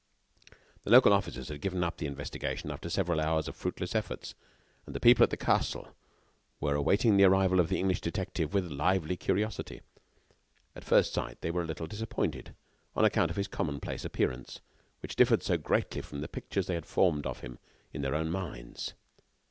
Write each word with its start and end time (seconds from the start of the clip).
The 0.83 0.89
local 0.89 1.13
officers 1.13 1.49
had 1.49 1.61
given 1.61 1.83
up 1.83 1.97
the 1.97 2.07
investigation 2.07 2.71
after 2.71 2.89
several 2.89 3.21
hours 3.21 3.47
of 3.47 3.55
fruitless 3.55 3.93
efforts, 3.93 4.33
and 4.87 4.95
the 4.95 4.99
people 4.99 5.21
at 5.23 5.29
the 5.29 5.37
castle 5.37 5.95
were 6.59 6.73
awaiting 6.73 7.17
the 7.17 7.23
arrival 7.25 7.59
of 7.59 7.69
the 7.69 7.77
English 7.77 8.01
detective 8.01 8.51
with 8.51 8.65
a 8.65 8.73
lively 8.73 9.15
curiosity. 9.15 9.81
At 10.75 10.83
first 10.83 11.13
sight, 11.13 11.41
they 11.41 11.51
were 11.51 11.61
a 11.61 11.67
little 11.67 11.85
disappointed 11.85 12.55
on 12.95 13.05
account 13.05 13.29
of 13.29 13.37
his 13.37 13.47
commonplace 13.47 14.03
appearance, 14.03 14.59
which 15.03 15.15
differed 15.15 15.43
so 15.43 15.55
greatly 15.55 16.01
from 16.01 16.21
the 16.21 16.27
pictures 16.27 16.65
they 16.65 16.73
had 16.73 16.87
formed 16.87 17.27
of 17.27 17.41
him 17.41 17.59
in 17.93 18.01
their 18.01 18.15
own 18.15 18.31
minds. 18.31 18.95